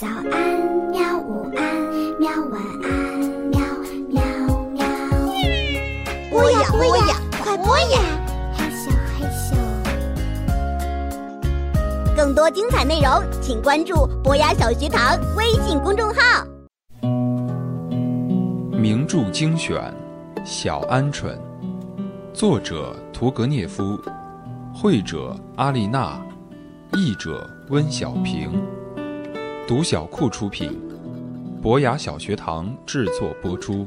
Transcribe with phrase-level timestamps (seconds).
[0.00, 0.32] 早安，
[0.90, 1.18] 喵！
[1.18, 1.62] 午安，
[2.18, 2.30] 喵！
[2.50, 2.90] 晚安，
[3.50, 3.60] 喵
[4.08, 4.22] 喵
[4.72, 4.80] 喵！
[6.30, 8.00] 播呀播呀，快播呀！
[8.54, 9.54] 害羞害羞。
[12.16, 16.46] 更多精彩内容，请关注博雅小学堂微信公众号。
[18.72, 19.76] 名著精选，
[20.46, 21.26] 《小鹌鹑》，
[22.32, 24.00] 作者屠格涅夫，
[24.74, 26.18] 绘者阿丽娜，
[26.94, 28.50] 译者温小平，
[29.70, 30.76] 读小库出品，
[31.62, 33.86] 博雅小学堂制作播出。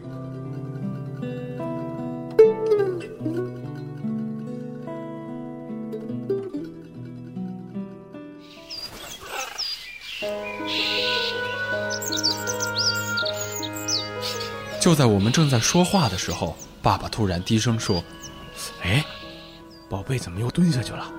[14.80, 18.02] 就在我们正在说话的时候，爸爸突然低声说
[18.84, 19.04] ：“哎，
[19.90, 21.12] 宝贝怎么又蹲下去了？”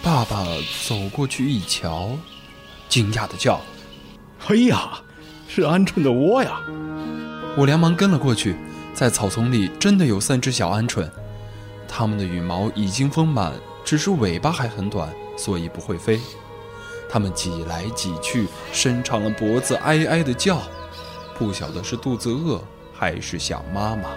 [0.00, 0.46] 爸爸
[0.86, 2.16] 走过去一瞧，
[2.88, 3.60] 惊讶的叫
[4.48, 5.00] ：“哎呀，
[5.46, 6.60] 是鹌鹑的窝呀！”
[7.56, 8.56] 我连忙跟了过去，
[8.94, 11.08] 在草丛里真的有三只小鹌鹑，
[11.86, 13.52] 它们的羽毛已经丰满，
[13.84, 16.20] 只是尾巴还很短，所以不会飞。
[17.10, 20.60] 它们挤来挤去，伸长了脖子，哀哀的叫。
[21.38, 22.62] 不晓得是肚子饿
[22.92, 24.10] 还是想妈妈。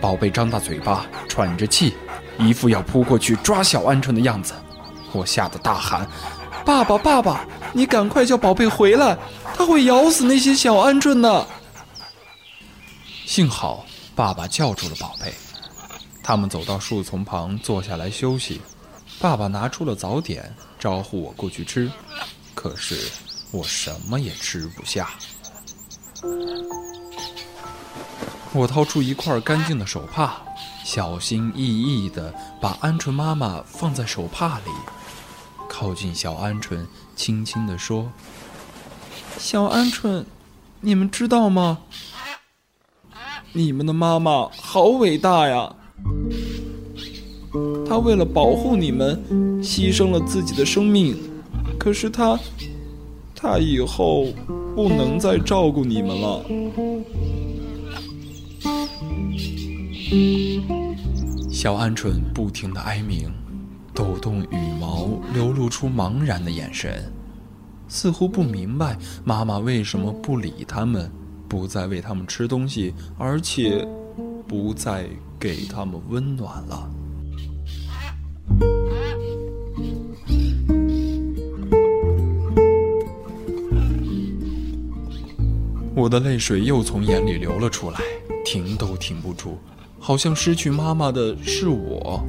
[0.00, 1.94] 宝贝张大嘴巴，喘着气，
[2.38, 4.54] 一副要扑过去抓小鹌鹑的样子。
[5.12, 6.08] 我吓得大喊
[6.66, 9.16] ：“爸爸，爸爸，你赶快叫宝贝回来，
[9.54, 11.46] 它会咬死那些小鹌鹑的。”
[13.24, 15.32] 幸好爸爸叫住了宝贝。
[16.22, 18.60] 他们走到树丛旁坐下来休息。
[19.20, 21.88] 爸爸拿出了早点，招呼我过去吃。
[22.54, 23.08] 可是。
[23.52, 25.08] 我什么也吃不下。
[28.52, 30.34] 我掏出一块干净的手帕，
[30.84, 34.70] 小心翼翼地把鹌鹑妈妈放在手帕里，
[35.78, 38.10] 靠近小鹌鹑，轻轻地说
[39.36, 40.24] ：“小鹌鹑，
[40.80, 41.80] 你们知道吗？
[43.52, 45.76] 你们的妈妈好伟大呀！
[47.86, 49.22] 她为了保护你们，
[49.62, 51.14] 牺牲了自己的生命。
[51.78, 52.40] 可是她……”
[53.36, 54.28] 她以后
[54.74, 56.42] 不能再照顾你们了。
[61.52, 63.30] 小鹌鹑不停的哀鸣，
[63.96, 67.10] 抖动羽毛，流露出茫然的眼神，
[67.88, 71.10] 似乎不明白妈妈为什么不理他们，
[71.48, 73.88] 不再喂他们吃东西，而且
[74.46, 75.08] 不再
[75.40, 76.90] 给他们温暖了。
[85.94, 87.98] 我的泪水又从眼里流了出来，
[88.44, 89.56] 停都停不住，
[89.98, 92.22] 好像失去妈妈的是我。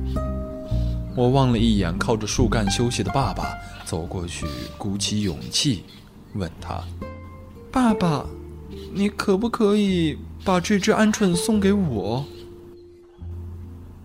[1.17, 4.45] 我望了一眼靠着树干休息的爸爸，走过去，
[4.78, 5.83] 鼓起勇气，
[6.35, 6.83] 问他
[7.73, 8.23] ：“爸爸，
[8.94, 12.23] 你可不可以把这只鹌鹑送给我？”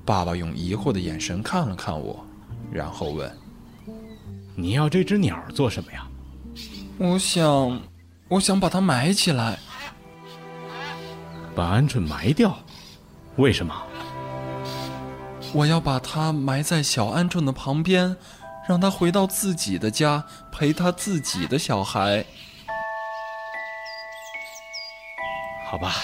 [0.06, 2.24] 爸爸用疑惑的眼神看了看我，
[2.72, 3.30] 然后问
[4.56, 6.08] ：“你要这只鸟做什么呀？”
[6.96, 7.78] 我想。
[8.28, 9.58] 我想把它埋起来，
[11.54, 12.56] 把鹌鹑埋掉，
[13.36, 13.74] 为什么？
[15.54, 18.16] 我要把它埋在小鹌鹑的旁边，
[18.66, 22.24] 让它回到自己的家，陪他自己的小孩。
[25.66, 25.94] 好吧，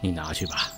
[0.00, 0.70] 你拿去吧。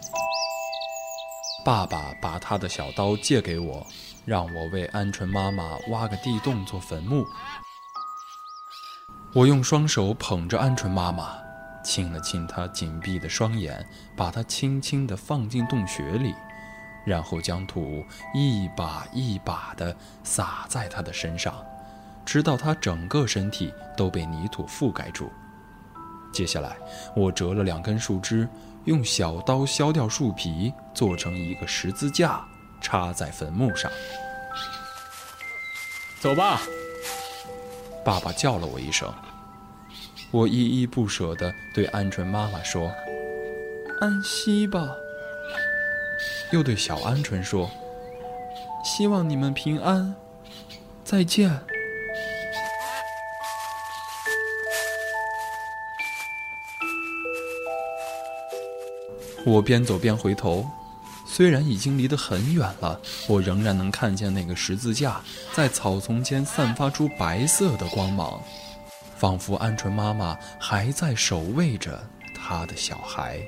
[1.64, 3.86] 爸爸把他的小刀借给我，
[4.25, 7.26] 让我为鹌鹑妈妈挖个地洞做坟墓。
[9.34, 11.36] 我用双手捧着鹌鹑妈妈，
[11.84, 13.86] 亲了亲她紧闭的双眼，
[14.16, 16.34] 把她轻轻地放进洞穴里，
[17.04, 18.04] 然后将土
[18.34, 21.54] 一把一把地撒在他的身上，
[22.24, 25.30] 直到他整个身体都被泥土覆盖住。
[26.32, 26.76] 接下来，
[27.14, 28.48] 我折了两根树枝，
[28.84, 32.42] 用小刀削掉树皮，做成一个十字架，
[32.80, 33.90] 插在坟墓上。
[36.20, 36.60] 走吧。
[38.04, 39.12] 爸爸叫了我一声，
[40.32, 42.90] 我依依不舍地对鹌鹑妈妈说
[44.00, 44.81] ：“安息吧。”
[46.52, 47.70] 又对小鹌鹑说
[48.84, 50.14] ：“希望你们平安，
[51.02, 51.50] 再见。”
[59.44, 60.64] 我边走边回头。
[61.26, 65.19] 虽然已经离得很远了，我仍然能看见那个十字架
[65.55, 68.38] 在草丛间散发出白色的光芒，
[69.16, 71.98] 仿佛鹌鹑妈妈还在守卫着
[72.34, 73.40] 她的小孩。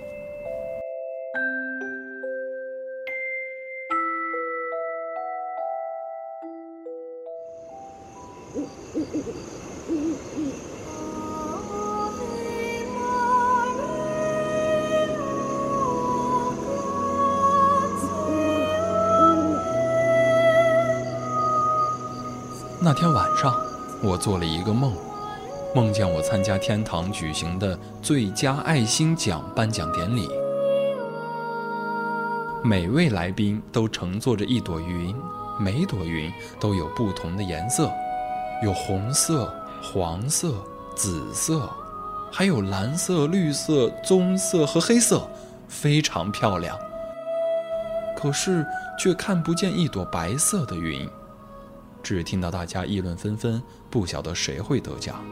[22.80, 23.52] 那天晚上，
[24.00, 24.92] 我做了一个梦，
[25.74, 30.28] 梦见我参加天堂举行的最佳爱心奖颁奖典礼，
[32.62, 35.12] 每位来宾都乘坐着一朵云，
[35.58, 37.90] 每朵云都有不同的颜色，
[38.64, 39.52] 有红色、
[39.82, 40.55] 黄色、
[40.96, 41.69] 紫色，
[42.32, 45.28] 还有蓝色、绿色、棕色和黑色，
[45.69, 46.75] 非常漂亮。
[48.16, 48.66] 可是
[48.99, 51.06] 却看不见一朵白色的云。
[52.02, 55.22] 只听到大家议论纷纷，不晓得谁会得奖。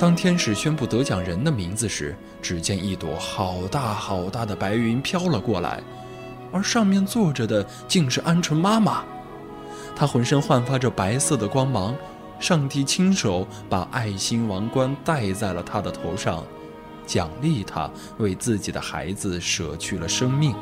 [0.00, 5.80] 当天使宣布得奖人的名字时，只见一朵好大好大的白云飘了过来，
[6.52, 9.04] 而上面坐着的竟是鹌鹑妈妈。
[9.98, 11.92] 他浑身焕发着白色的光芒，
[12.38, 16.44] 上帝亲手把爱心王冠戴在了他的头上，
[17.04, 20.54] 奖励他为自己的孩子舍去了生命。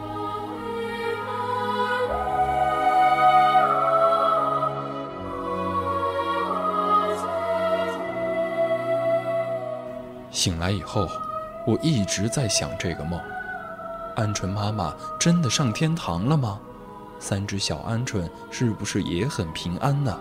[10.31, 11.06] 醒来以后，
[11.67, 13.21] 我一直在想这个梦：
[14.17, 16.59] 鹌鹑妈妈真的上天堂了吗？
[17.18, 20.18] 三只小鹌鹑是不是也很平安呢？